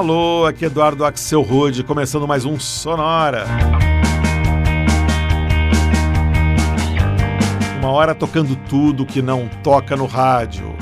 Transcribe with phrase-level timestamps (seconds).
[0.00, 3.44] Alô, aqui é Eduardo Axel Rude, começando mais um Sonora.
[7.78, 10.74] Uma hora tocando tudo que não toca no rádio.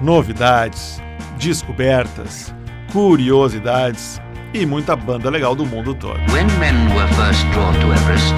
[0.00, 1.02] Novidades,
[1.38, 2.54] descobertas,
[2.90, 4.18] curiosidades
[4.54, 6.18] e muita banda legal do mundo todo.
[7.92, 8.34] Everest,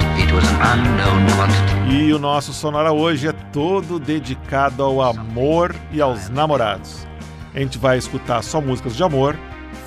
[1.89, 7.07] e o nosso Sonora hoje é todo dedicado ao amor e aos namorados.
[7.53, 9.39] A gente vai escutar só músicas de amor,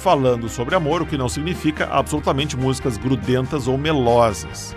[0.08, 4.74] falando sobre amor, o que não significa absolutamente músicas grudentas ou melosas.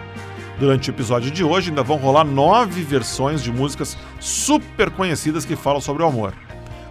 [0.59, 5.55] Durante o episódio de hoje ainda vão rolar nove versões de músicas super conhecidas que
[5.55, 6.34] falam sobre o amor.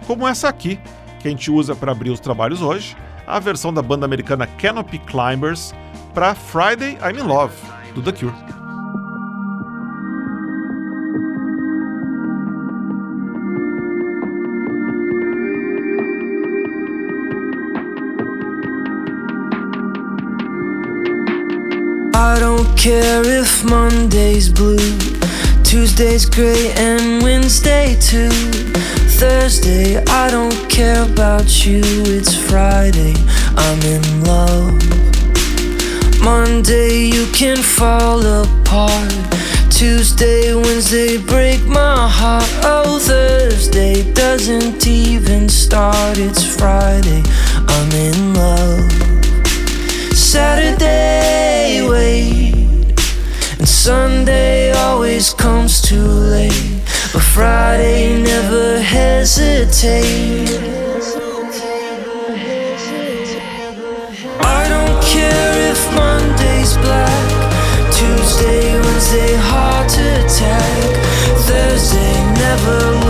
[0.07, 0.79] Como essa aqui,
[1.19, 4.97] que a gente usa para abrir os trabalhos hoje, a versão da banda americana Canopy
[4.97, 5.71] Climbers
[6.11, 7.53] para Friday I'm in Love,
[7.93, 8.60] do The Cure.
[22.23, 24.95] I don't care if Monday's blue,
[25.63, 28.29] Tuesday's gray, and Wednesday too.
[29.17, 31.81] Thursday, I don't care about you.
[31.83, 33.15] It's Friday,
[33.57, 34.77] I'm in love.
[36.21, 39.11] Monday, you can fall apart.
[39.71, 42.45] Tuesday, Wednesday, break my heart.
[42.61, 46.19] Oh, Thursday doesn't even start.
[46.19, 47.23] It's Friday,
[47.67, 49.10] I'm in love.
[50.31, 52.53] Saturday, wait.
[53.59, 56.79] And Sunday always comes too late.
[57.11, 60.47] But Friday never hesitate.
[64.39, 67.91] I don't care if Monday's black.
[67.91, 70.95] Tuesday, Wednesday, heart attack.
[71.45, 73.00] Thursday, never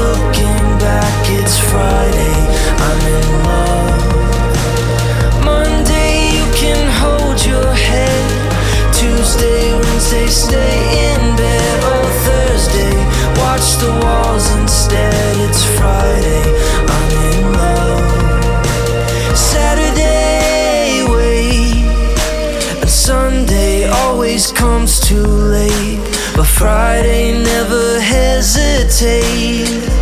[24.81, 25.99] comes too late.
[26.35, 30.00] But Friday, never hesitate.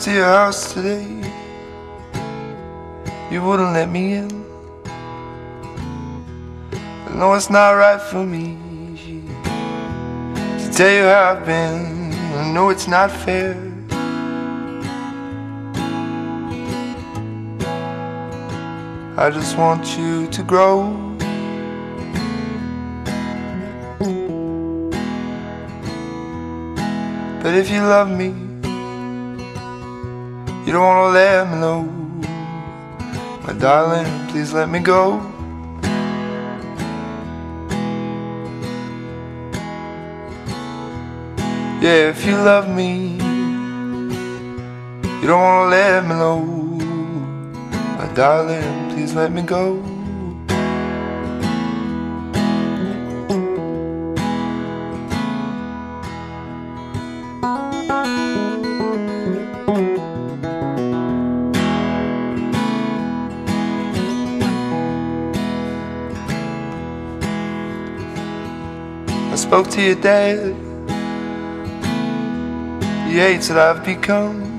[0.00, 1.04] To your house today.
[3.30, 4.30] You wouldn't let me in.
[6.72, 8.56] I know it's not right for me
[10.58, 12.14] to tell you how I've been.
[12.14, 13.54] I know it's not fair.
[19.18, 20.96] I just want you to grow.
[27.42, 28.49] But if you love me,
[30.66, 31.82] you don't wanna let me know.
[33.46, 35.20] My darling, please let me go.
[41.80, 43.14] Yeah, if you love me,
[45.20, 46.44] you don't wanna let me know.
[47.98, 49.89] My darling, please let me go.
[69.60, 70.54] Spoke to your dad.
[73.06, 74.58] He hates that I've become.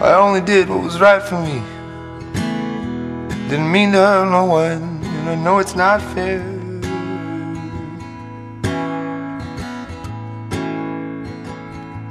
[0.00, 1.60] I only did what was right for me.
[3.48, 6.42] Didn't mean to hurt no one, and I know it's not fair.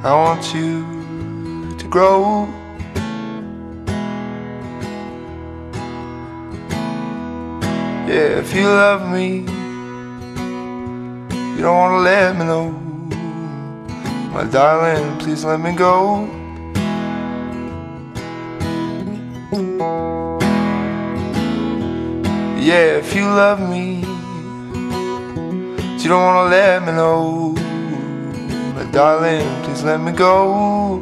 [0.04, 2.50] I want you to grow.
[8.10, 9.55] Yeah, if you love me,
[11.56, 12.72] you don't wanna let me know.
[14.34, 16.28] My darling, please let me go.
[22.60, 24.02] Yeah, if you love me,
[25.78, 27.54] but you don't wanna let me know.
[28.75, 31.00] My darling, please let me go.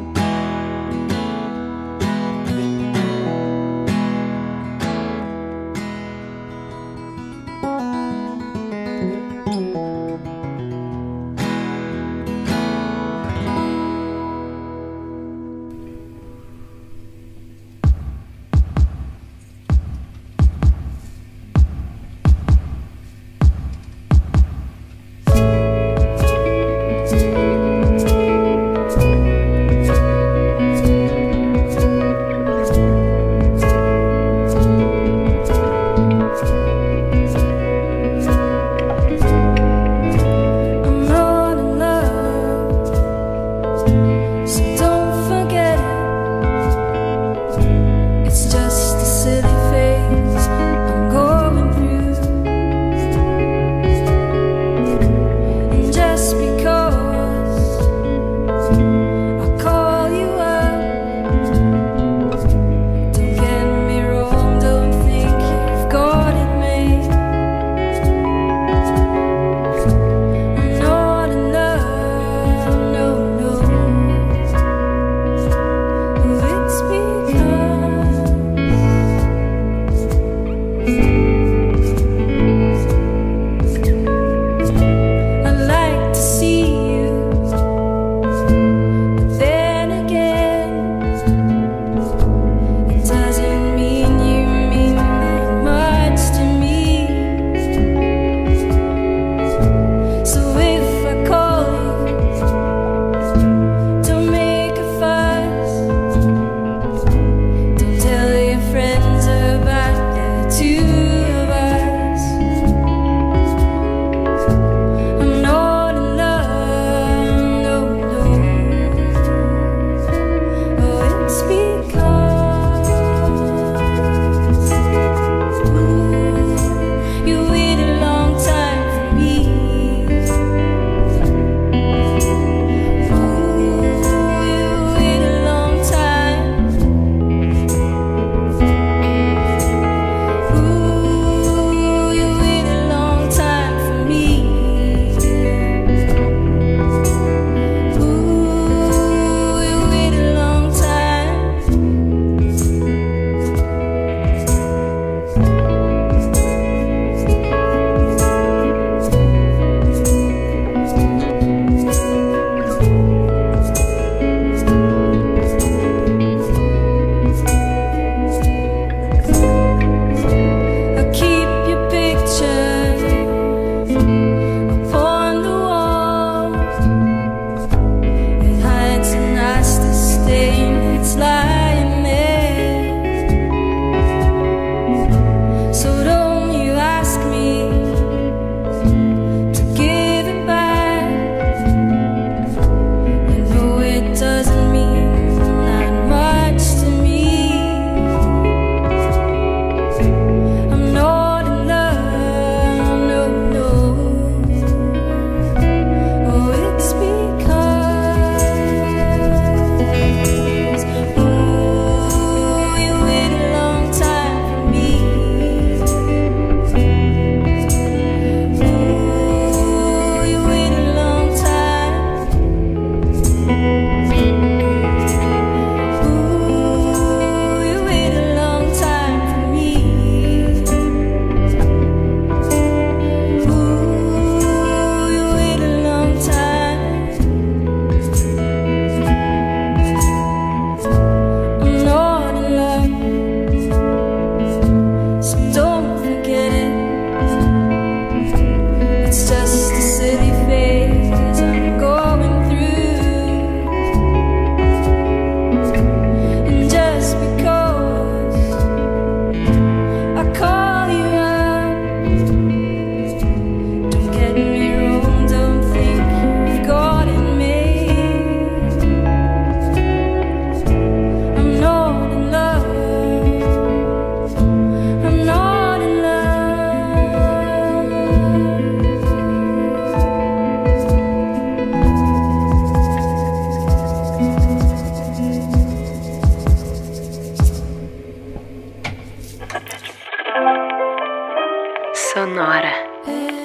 [293.04, 293.43] Sonora.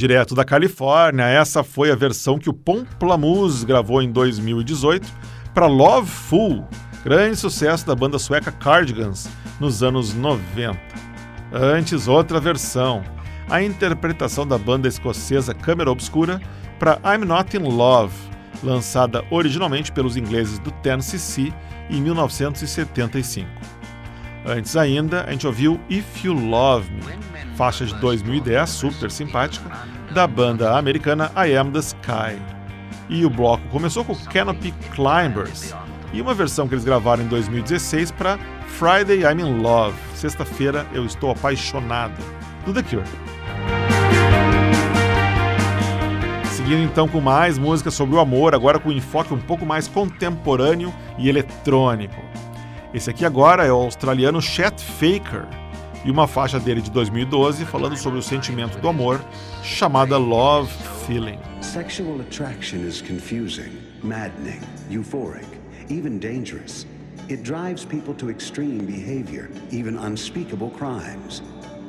[0.00, 1.26] Direto da Califórnia.
[1.26, 5.06] Essa foi a versão que o Pomplamoose gravou em 2018
[5.52, 6.66] para Love Fool,
[7.04, 9.28] grande sucesso da banda sueca Cardigans
[9.60, 10.78] nos anos 90.
[11.52, 13.02] Antes, outra versão,
[13.50, 16.40] a interpretação da banda escocesa Câmera Obscura
[16.78, 18.14] para I'm Not in Love,
[18.62, 21.52] lançada originalmente pelos ingleses do Tennessee
[21.90, 23.46] em 1975.
[24.46, 27.02] Antes ainda, a gente ouviu If You Love Me,
[27.60, 29.70] faixa de 2010, super simpática,
[30.14, 32.40] da banda americana I Am the Sky.
[33.06, 35.74] E o bloco começou com Canopy Climbers
[36.10, 41.04] e uma versão que eles gravaram em 2016 para Friday I'm in Love, sexta-feira eu
[41.04, 42.16] estou apaixonado,
[42.64, 43.04] do The Cure.
[46.46, 49.86] Seguindo então com mais músicas sobre o amor, agora com um enfoque um pouco mais
[49.86, 52.22] contemporâneo e eletrônico.
[52.94, 55.59] Esse aqui agora é o australiano Chet Faker
[56.04, 59.20] e uma faixa dele de 2012 falando sobre o sentimento do amor,
[59.62, 60.70] chamada Love
[61.06, 61.38] Feeling.
[61.60, 63.70] Sexual attraction is confusing,
[64.02, 65.46] maddening, euphoric,
[65.88, 66.86] even dangerous.
[67.28, 71.42] It drives people to extreme behavior, even unspeakable crimes.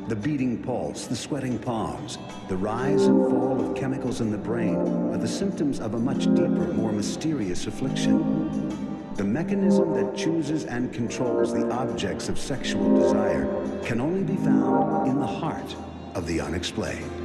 [0.07, 2.17] The beating pulse, the sweating palms,
[2.49, 4.75] the rise and fall of chemicals in the brain
[5.13, 8.90] are the symptoms of a much deeper, more mysterious affliction.
[9.15, 13.45] The mechanism that chooses and controls the objects of sexual desire
[13.83, 15.75] can only be found in the heart
[16.15, 17.20] of the unexplained.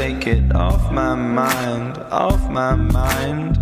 [0.00, 3.58] Take it off my mind, off my mind.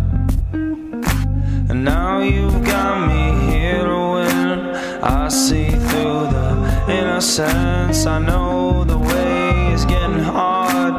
[1.69, 4.59] And now you've got me here to win.
[5.03, 8.05] I see through the innocence.
[8.05, 10.95] I know the way is getting hard.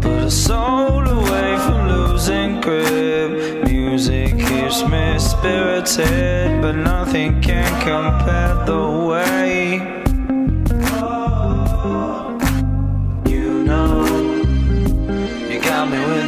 [0.00, 3.64] Put a soul away from losing grip.
[3.68, 9.95] Music keeps me spirited, but nothing can compare the way.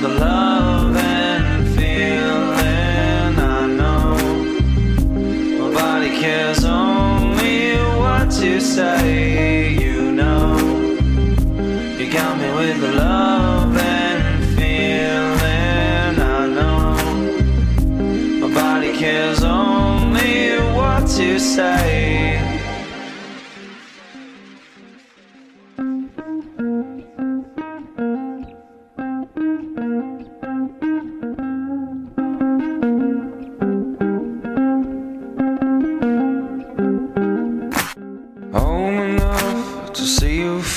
[0.01, 0.38] Say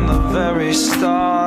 [0.00, 1.41] mistaken, the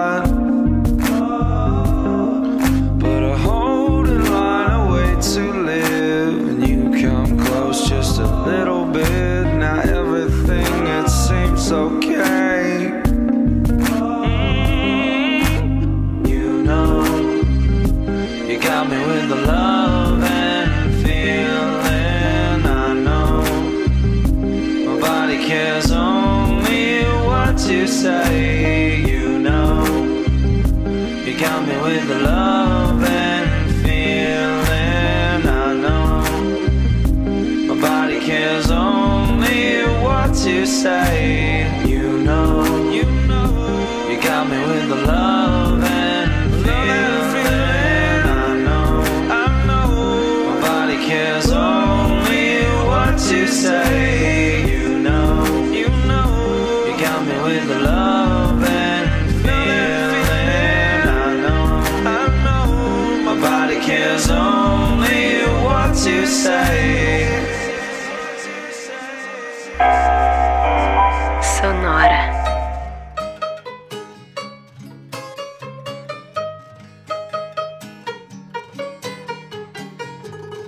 [71.65, 72.21] sonora.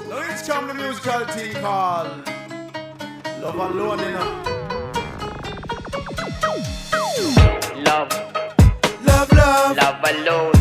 [0.09, 2.27] Let's come the musical thing called
[3.41, 3.99] Love Alone.
[7.85, 8.09] Love.
[9.05, 9.77] Love, love.
[9.77, 10.56] Love alone.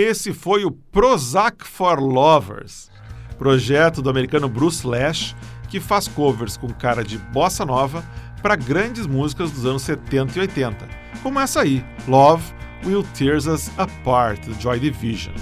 [0.00, 2.90] Esse foi o Prozac for Lovers,
[3.36, 5.36] projeto do americano Bruce Lash,
[5.68, 8.02] que faz covers com cara de bossa nova
[8.42, 10.88] para grandes músicas dos anos 70 e 80,
[11.22, 12.42] como essa aí, Love
[12.86, 15.34] Will Tears Us Apart, do Joy Division.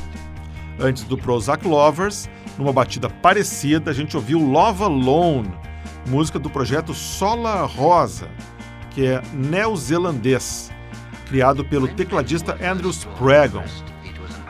[0.81, 5.53] Antes do Prozac Lovers, numa batida parecida, a gente ouviu Love Alone,
[6.09, 8.29] música do projeto Sola Rosa,
[8.91, 10.73] que é neozelandês,
[11.29, 13.63] criado pelo tecladista Andrew Spragon.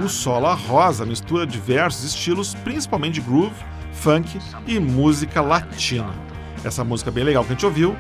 [0.01, 3.55] O Sola Rosa mistura diversos estilos, principalmente groove,
[3.93, 6.15] funk e música latina.
[6.63, 7.97] Essa música bem legal que a gente ouviu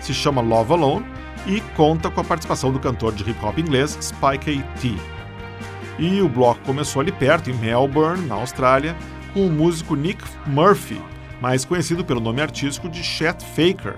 [0.00, 1.06] se chama Love Alone
[1.44, 4.94] e conta com a participação do cantor de hip hop inglês Spike A.T.
[5.98, 8.96] E o bloco começou ali perto, em Melbourne, na Austrália,
[9.34, 11.00] com o músico Nick Murphy,
[11.40, 13.96] mais conhecido pelo nome artístico de Chet Faker,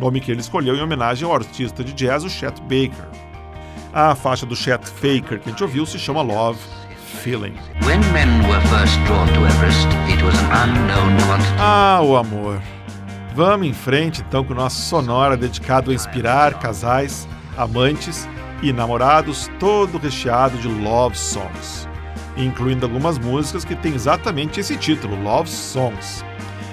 [0.00, 3.08] nome que ele escolheu em homenagem ao artista de jazz, o Chet Baker.
[3.92, 6.60] A faixa do Chet Faker que a gente ouviu se chama Love
[7.10, 7.54] Feeling.
[11.58, 12.60] Ah, o amor.
[13.34, 18.28] Vamos em frente então com o nosso sonora dedicado a inspirar casais, amantes
[18.62, 21.88] e namorados, todo recheado de love songs,
[22.36, 26.24] incluindo algumas músicas que têm exatamente esse título, Love Songs.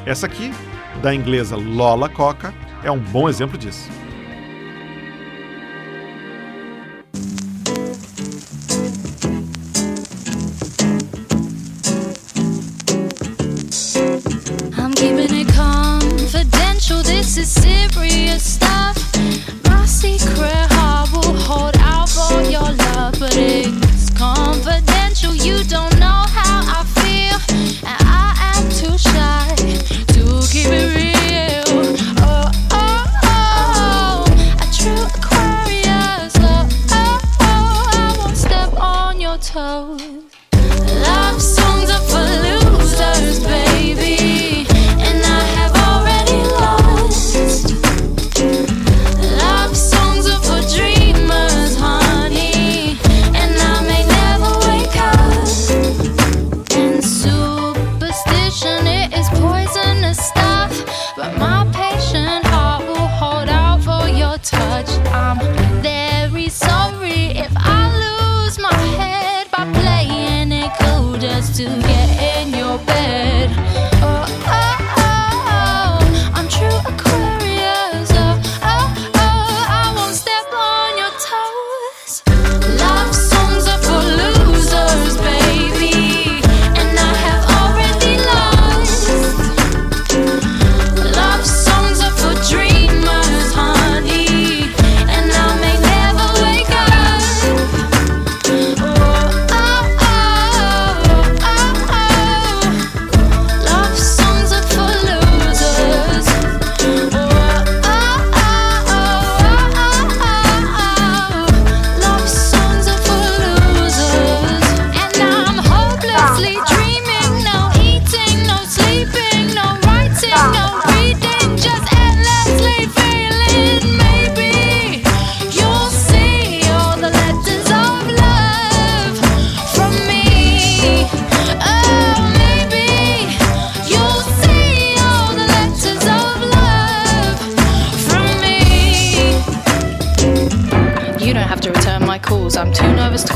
[0.06, 0.54] Essa aqui,
[1.02, 3.90] da inglesa Lola Coca, é um bom exemplo disso.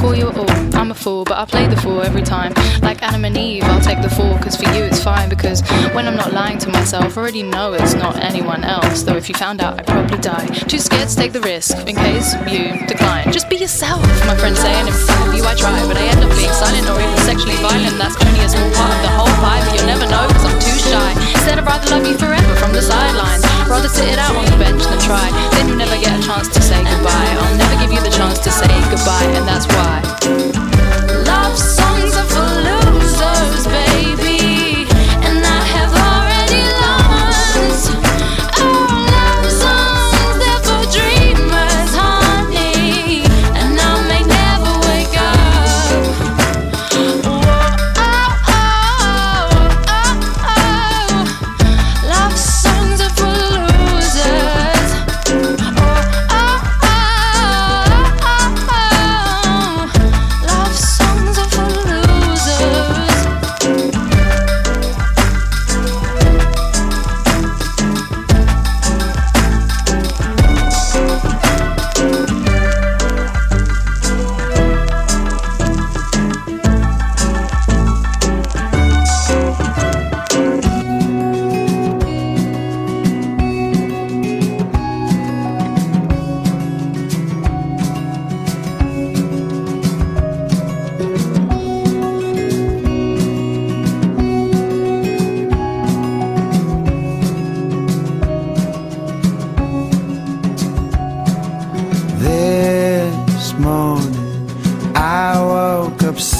[0.01, 0.49] Call you at all.
[0.75, 2.53] I'm a fool, but I play the fool every time.
[2.81, 5.29] Like Adam and Eve, I'll take the fall, cause for you it's fine.
[5.29, 5.61] Because
[5.93, 9.03] when I'm not lying to myself, I already know it's not anyone else.
[9.03, 10.47] Though if you found out, I'd probably die.
[10.65, 13.31] Too scared to take the risk, in case you decline.
[13.31, 15.77] Just be yourself, my friends say, and in front of you I try.
[15.87, 17.95] But I end up being silent or even sexually violent.
[18.01, 20.57] That's only a small part of the whole pie, but you'll never know, cause I'm
[20.57, 21.11] too shy.
[21.37, 23.61] Instead, I'd rather love you forever from the sidelines.
[23.69, 25.30] Rather sit it out on the bench than try.
[25.52, 27.36] Then you'll never get a chance to say goodbye.
[27.39, 30.40] I'll never give you the chance to say goodbye, and that's why.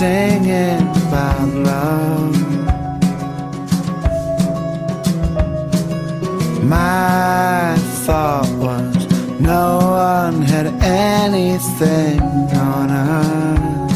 [0.02, 2.36] singing about love.
[6.64, 8.98] My thought was
[9.40, 12.20] no one had anything
[12.74, 13.94] on us.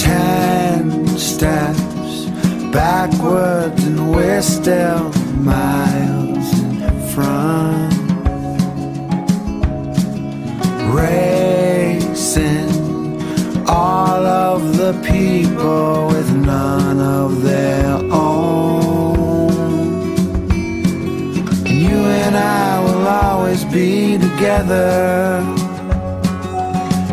[0.00, 2.26] Ten steps
[2.70, 5.15] backwards, and we're still
[24.56, 25.40] together.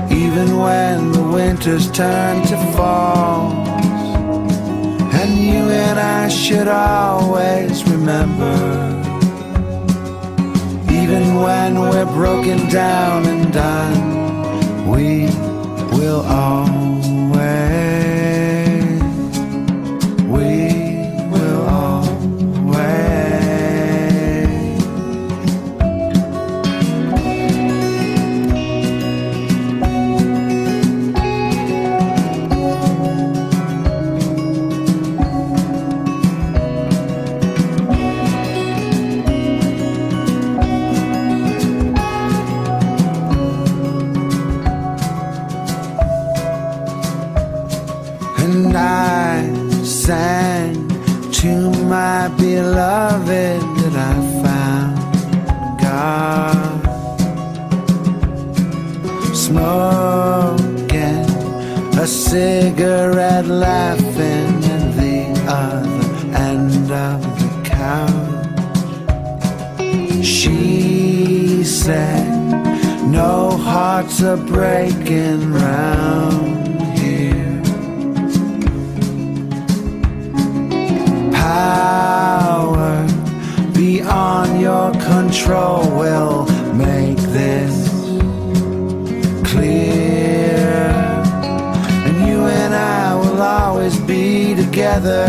[0.10, 3.54] Even when the winters turn to falls.
[5.14, 8.56] And you and I should always remember.
[10.90, 15.26] Even when we're broken down and done, we
[15.98, 16.83] will always,
[52.56, 54.96] my beloved that I found
[55.82, 56.82] God
[59.36, 61.28] smoking
[62.00, 66.06] a cigarette, laughing at the other
[66.38, 68.46] end of the couch.
[70.26, 72.28] She said,
[73.08, 76.73] No hearts are breaking round
[81.54, 83.06] Power
[83.76, 87.76] beyond your control will make this
[89.52, 90.90] clear.
[92.06, 95.28] And you and I will always be together.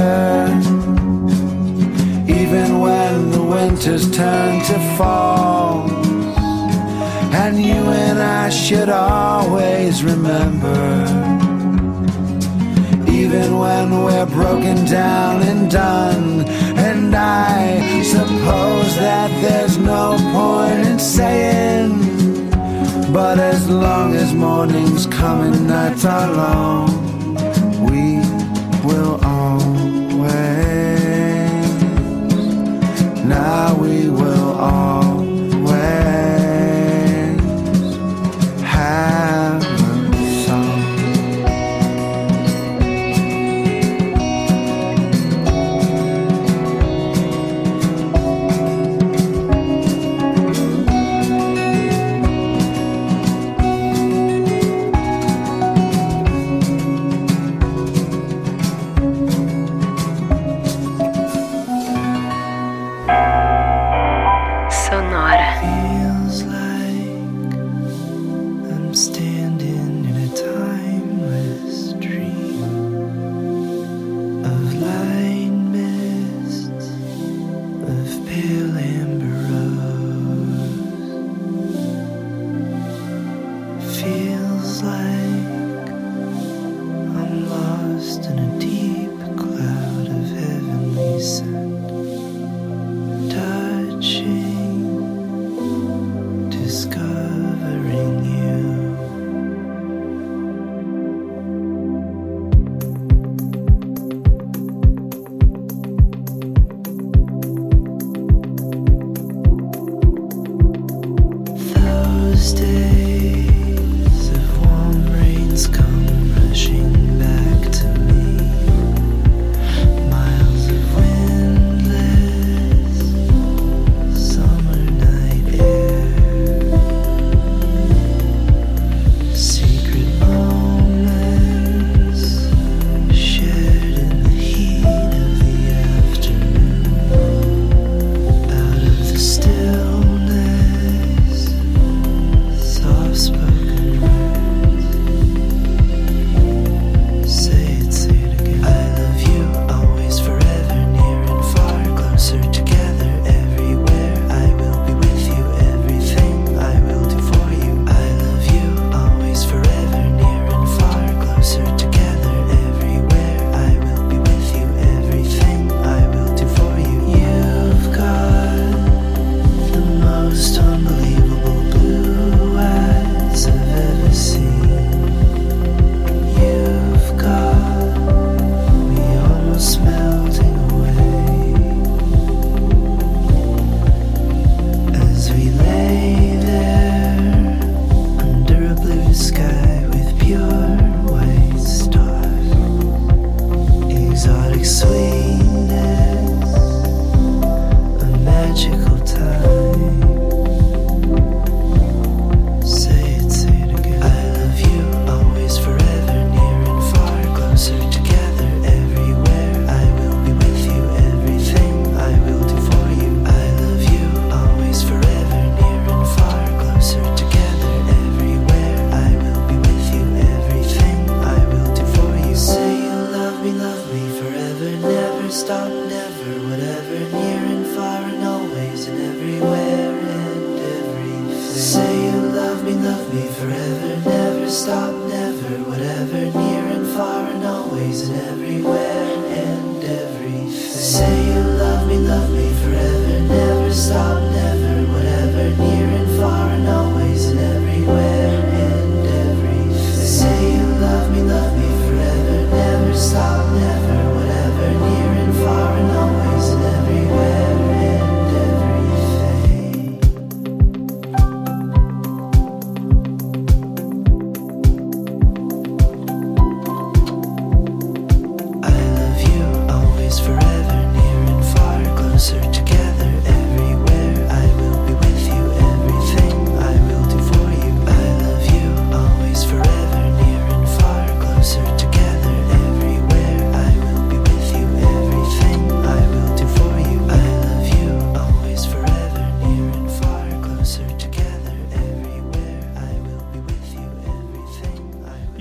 [2.26, 5.90] Even when the winters turn to fall.
[7.42, 11.43] And you and I should always remember.
[13.24, 16.44] Even when we're broken down and done.
[16.76, 22.50] And I suppose that there's no point in saying.
[23.14, 27.03] But as long as mornings come and nights are long,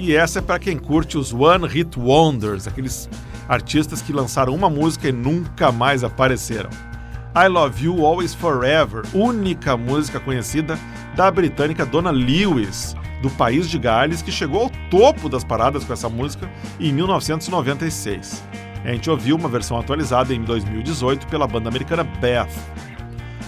[0.04, 3.10] E essa é para quem curte os One Hit Wonders, aqueles
[3.48, 6.70] artistas que lançaram uma música e nunca mais apareceram.
[7.34, 10.78] I Love You Always Forever, única música conhecida
[11.16, 15.94] da britânica Donna Lewis, do país de Gales, que chegou ao topo das paradas com
[15.94, 16.52] essa música
[16.82, 18.44] em 1996.
[18.84, 22.52] A gente ouviu uma versão atualizada em 2018 pela banda americana Beth.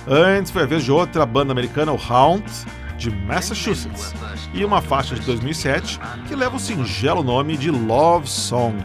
[0.08, 2.45] Antes foi a vez de outra banda americana, o Hound,
[2.97, 4.14] de Massachusetts,
[4.56, 8.76] e uma faixa de 2007 que leva o singelo nome de Love Song,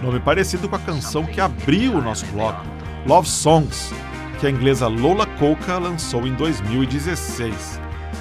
[0.00, 2.64] nome parecido com a canção que abriu o nosso bloco,
[3.04, 3.92] Love Songs,
[4.38, 7.80] que a inglesa Lola Coca lançou em 2016.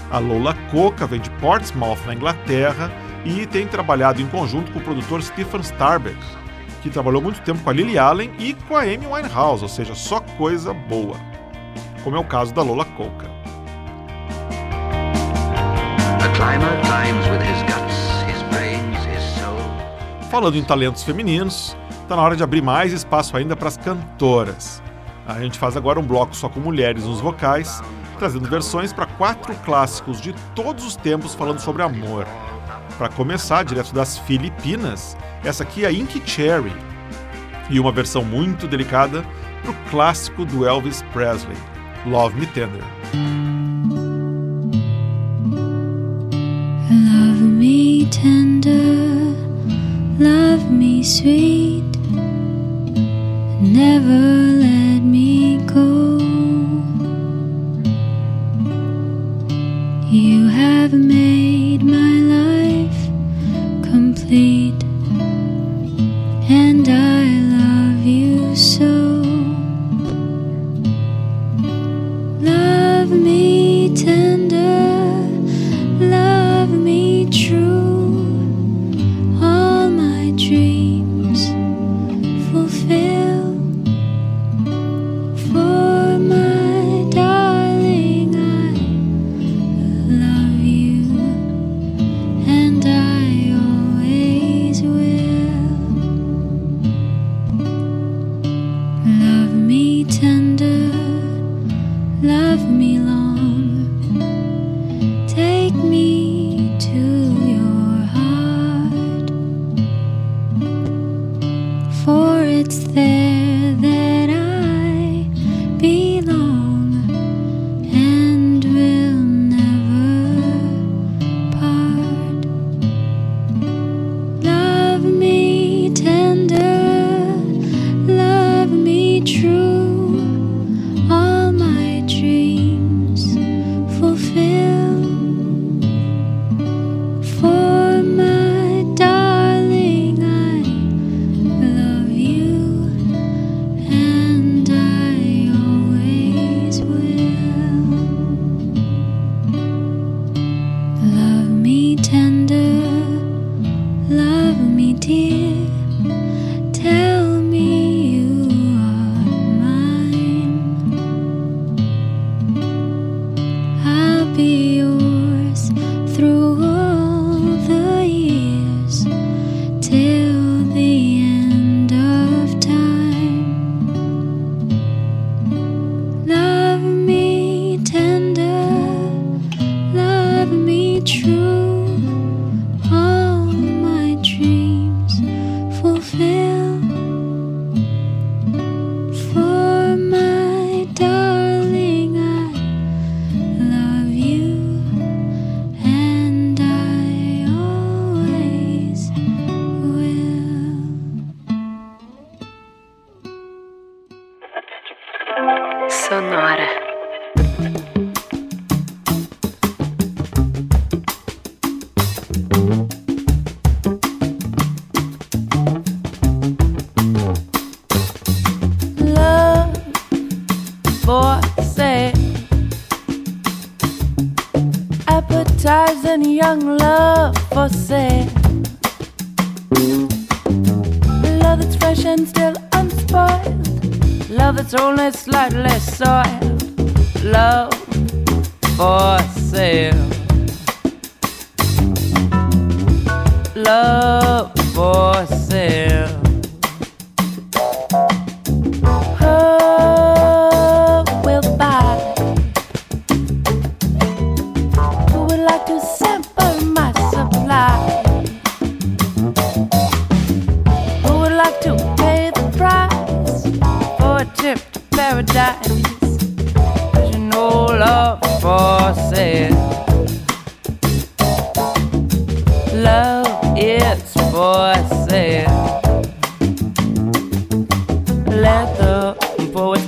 [0.09, 2.91] A Lola Coca vem de Portsmouth, na Inglaterra,
[3.23, 6.17] e tem trabalhado em conjunto com o produtor Stephen Starbeck,
[6.81, 9.93] que trabalhou muito tempo com a Lily Allen e com a Amy Winehouse, ou seja,
[9.93, 11.15] só coisa boa,
[12.03, 13.30] como é o caso da Lola Coca.
[20.31, 24.81] Falando em talentos femininos, está na hora de abrir mais espaço ainda para as cantoras.
[25.27, 27.81] A gente faz agora um bloco só com mulheres nos vocais,
[28.17, 32.25] trazendo versões para quatro clássicos de todos os tempos falando sobre amor.
[32.97, 36.73] Para começar, direto das Filipinas, essa aqui é a Inky Cherry,
[37.69, 39.25] e uma versão muito delicada
[39.61, 41.57] para o clássico do Elvis Presley,
[42.05, 43.50] Love Me Tender.
[46.93, 49.33] Love me tender,
[50.19, 51.85] love me sweet,
[53.61, 56.17] never let me go.
[60.09, 62.10] You have made my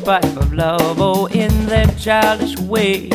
[0.03, 3.09] type of love, oh, in their childish way.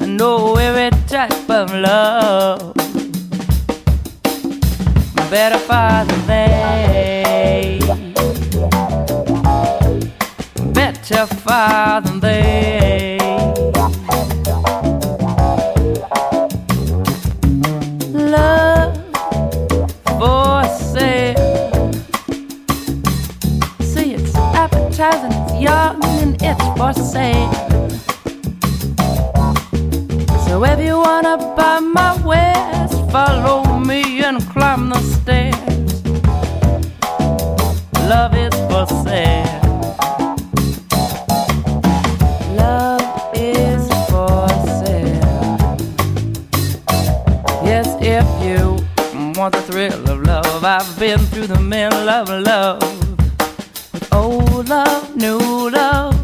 [0.00, 2.74] I know every type of love.
[5.30, 7.78] Better far than they.
[10.72, 13.17] Better far than they.
[27.18, 27.52] same.
[30.46, 33.58] So if you wanna buy my wares, follow
[33.90, 35.92] me and climb the stairs.
[38.12, 39.62] Love is for sale.
[42.62, 44.46] Love is for
[44.80, 45.66] sale.
[47.70, 47.88] Yes,
[48.18, 48.62] if you
[49.38, 52.82] want the thrill of love, I've been through the mill of love.
[53.92, 56.17] With old love, new love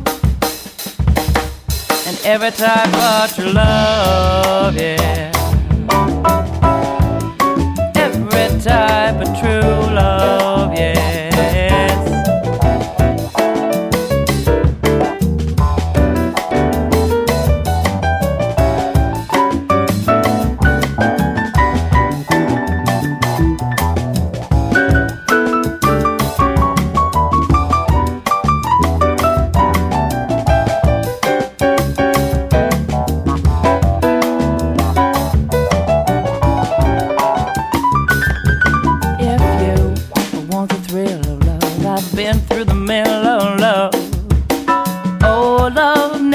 [2.25, 5.34] every type of true love, yeah.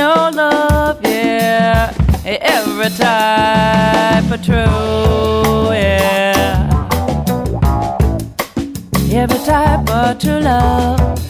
[0.09, 1.93] no love, yeah.
[2.25, 6.69] Every type of true, yeah.
[9.11, 11.28] Every type of true love.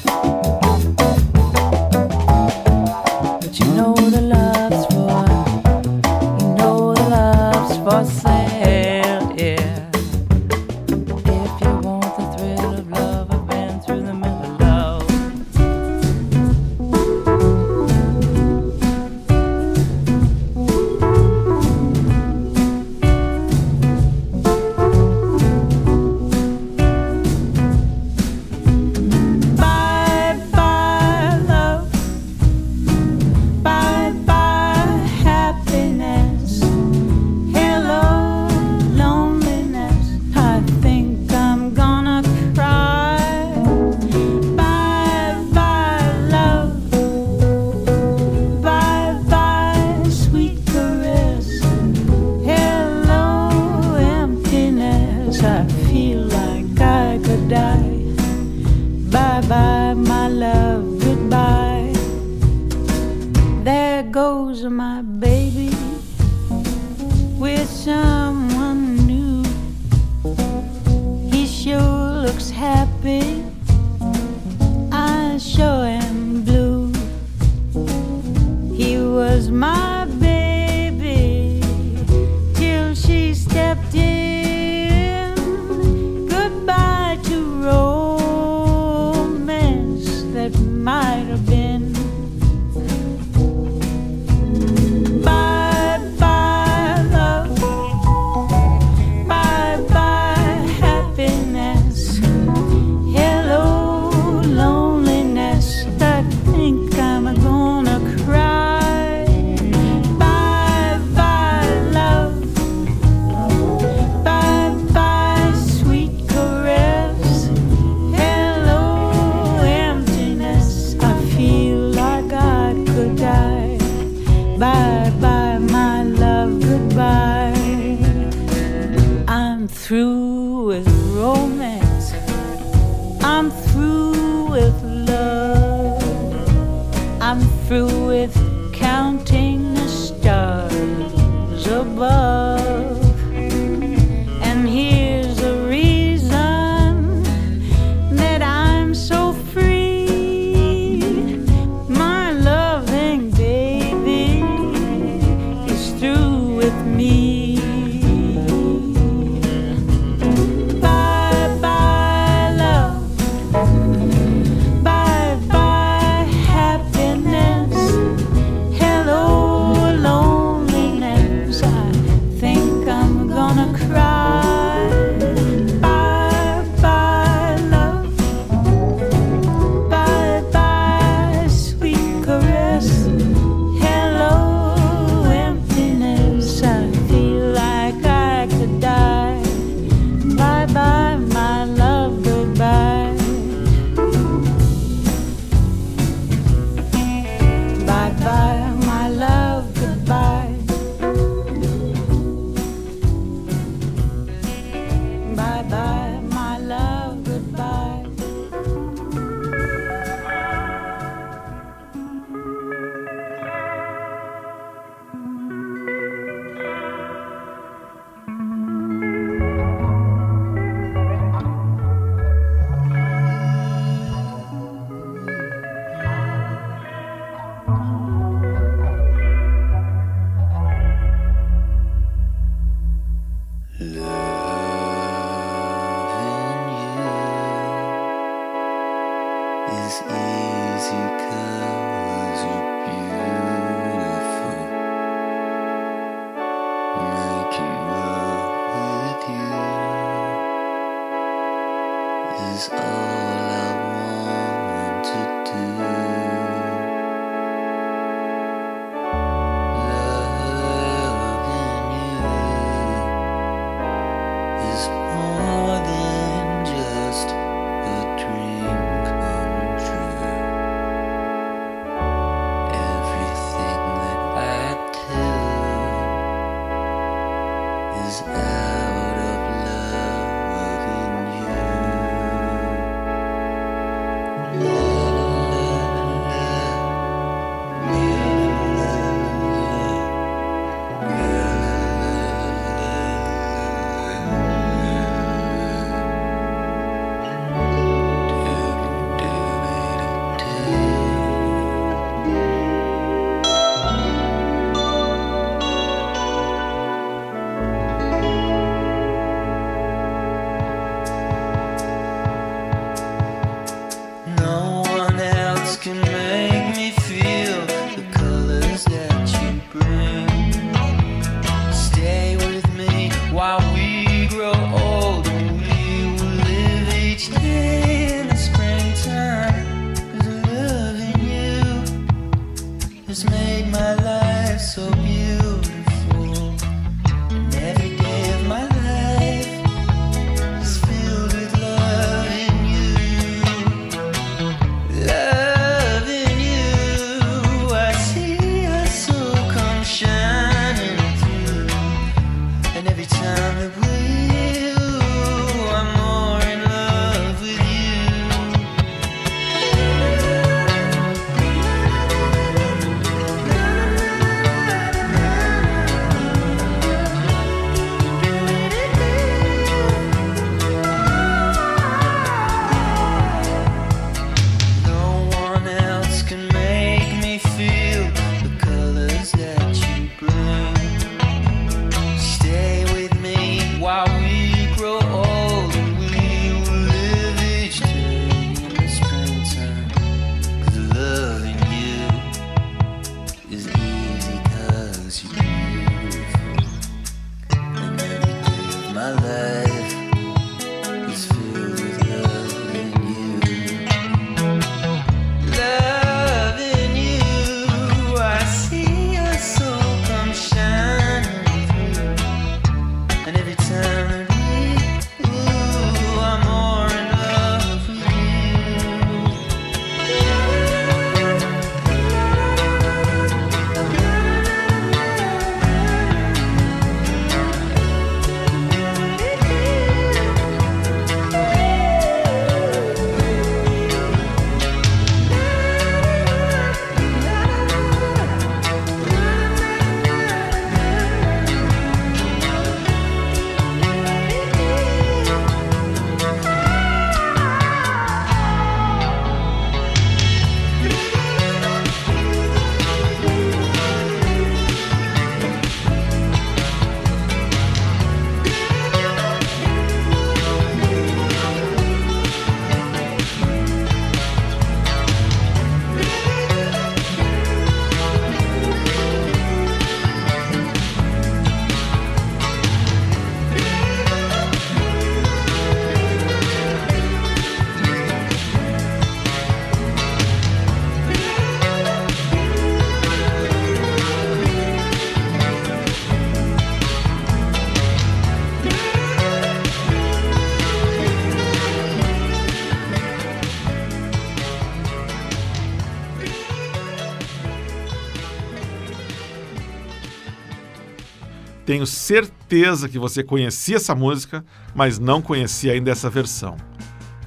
[501.69, 504.43] Tenho certeza que você conhecia essa música,
[504.73, 506.57] mas não conhecia ainda essa versão.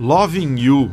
[0.00, 0.92] Loving You,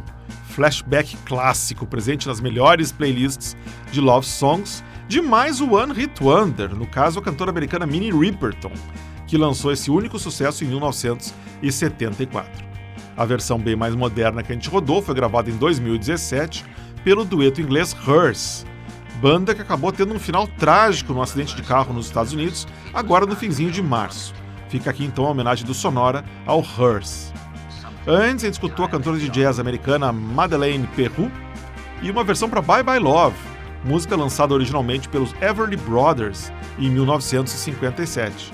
[0.50, 3.58] flashback clássico presente nas melhores playlists
[3.92, 8.12] de love songs de mais o One Hit Wonder, no caso a cantora americana Minnie
[8.12, 8.72] Riperton,
[9.26, 12.64] que lançou esse único sucesso em 1974.
[13.18, 16.64] A versão bem mais moderna que a gente rodou foi gravada em 2017
[17.04, 18.64] pelo dueto inglês Hearse,
[19.20, 23.26] banda que acabou tendo um final trágico num acidente de carro nos Estados Unidos, agora
[23.26, 24.34] no finzinho de março.
[24.70, 27.34] Fica aqui então a homenagem do Sonora ao Hearse.
[28.08, 31.30] Antes, a gente escutou a cantora de jazz americana Madeleine Perrou
[32.02, 33.36] e uma versão para Bye Bye Love,
[33.84, 38.54] música lançada originalmente pelos Everly Brothers em 1957.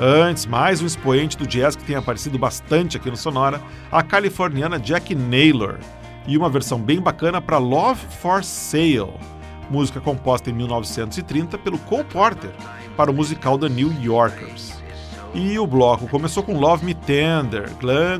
[0.00, 4.76] Antes, mais um expoente do jazz que tem aparecido bastante aqui no Sonora, a californiana
[4.76, 5.78] Jackie Naylor,
[6.26, 9.12] e uma versão bem bacana para Love for Sale,
[9.70, 12.50] música composta em 1930 pelo Cole Porter
[12.96, 14.74] para o musical The New Yorkers.
[15.34, 17.68] E o bloco começou com Love Me Tender,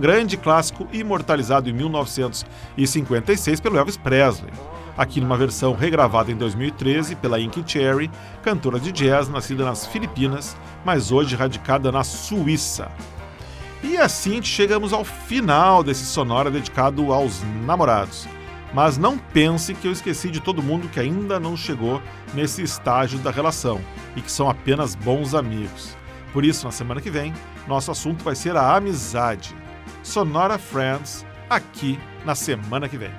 [0.01, 4.53] grande clássico imortalizado em 1956 pelo Elvis Presley.
[4.97, 8.11] Aqui numa versão regravada em 2013 pela Inky Cherry,
[8.43, 12.91] cantora de jazz nascida nas Filipinas, mas hoje radicada na Suíça.
[13.83, 18.27] E assim chegamos ao final desse sonora dedicado aos namorados.
[18.75, 22.03] Mas não pense que eu esqueci de todo mundo que ainda não chegou
[22.35, 23.81] nesse estágio da relação
[24.16, 25.97] e que são apenas bons amigos.
[26.33, 27.33] Por isso, na semana que vem,
[27.68, 29.55] nosso assunto vai ser a amizade.
[30.03, 33.12] Sonora Friends, aqui na semana que vem.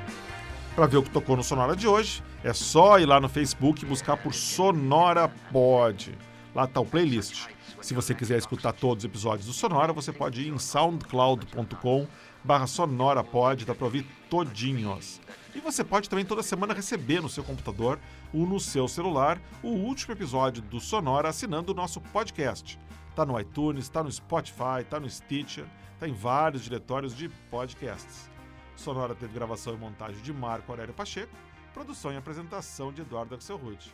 [0.76, 3.82] Para ver o que tocou no Sonora de hoje, é só ir lá no Facebook
[3.82, 6.18] e buscar por Sonora Pod.
[6.54, 7.48] Lá está o playlist.
[7.82, 12.08] Se você quiser escutar todos os episódios do Sonora, você pode ir em soundcloud.com
[12.46, 15.20] barra sonorapod, dá para ouvir todinhos.
[15.56, 17.98] E você pode também toda semana receber no seu computador
[18.34, 22.78] ou no seu celular o último episódio do Sonora assinando o nosso podcast.
[23.16, 25.66] Tá no iTunes, tá no Spotify, tá no Stitcher,
[25.98, 28.30] tá em vários diretórios de podcasts.
[28.76, 31.34] Sonora teve gravação e montagem de Marco Aurélio Pacheco,
[31.74, 33.94] produção e apresentação de Eduardo Axel Rude.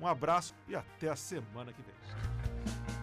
[0.00, 3.01] Um abraço e até a semana que vem.